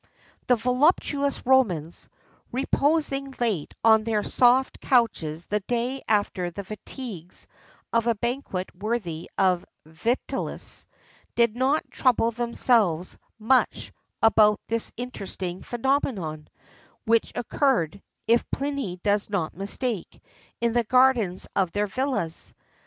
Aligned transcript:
[XIII 0.01 0.47
72] 0.47 0.47
The 0.47 0.63
voluptuous 0.63 1.45
Romans, 1.45 2.09
reposing 2.51 3.35
late 3.39 3.75
on 3.83 4.03
their 4.03 4.23
soft 4.23 4.79
couches 4.81 5.45
the 5.45 5.59
day 5.59 6.01
after 6.07 6.49
the 6.49 6.63
fatigues 6.63 7.45
of 7.93 8.07
a 8.07 8.15
banquet 8.15 8.73
worthy 8.75 9.29
of 9.37 9.63
Vitellius, 9.85 10.87
did 11.35 11.55
not 11.55 11.91
trouble 11.91 12.31
themselves 12.31 13.19
much 13.37 13.93
about 14.23 14.59
this 14.65 14.91
interesting 14.97 15.61
phenomenon, 15.61 16.47
which 17.05 17.31
occurred, 17.35 18.01
if 18.27 18.49
Pliny 18.49 18.99
does 19.03 19.29
not 19.29 19.55
mistake, 19.55 20.19
in 20.59 20.73
the 20.73 20.83
gardens 20.83 21.47
of 21.55 21.73
their 21.73 21.85
villas. 21.85 22.55